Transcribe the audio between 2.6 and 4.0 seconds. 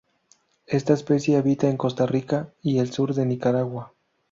y el sur de Nicaragua.